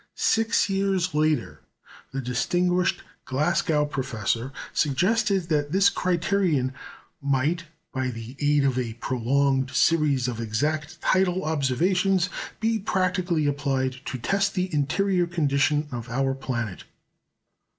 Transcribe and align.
Six 0.15 0.67
years 0.67 1.13
later, 1.13 1.61
the 2.11 2.21
distinguished 2.21 3.03
Glasgow 3.25 3.85
professor 3.85 4.51
suggested 4.73 5.41
that 5.49 5.71
this 5.71 5.91
criterion 5.91 6.73
might, 7.21 7.65
by 7.93 8.07
the 8.07 8.35
aid 8.39 8.63
of 8.63 8.79
a 8.79 8.93
prolonged 8.95 9.69
series 9.69 10.27
of 10.27 10.41
exact 10.41 10.99
tidal 11.01 11.45
observations, 11.45 12.31
be 12.59 12.79
practically 12.79 13.45
applied 13.45 13.97
to 14.05 14.17
test 14.17 14.55
the 14.55 14.73
interior 14.73 15.27
condition 15.27 15.87
of 15.91 16.09
our 16.09 16.33
planet. 16.33 16.83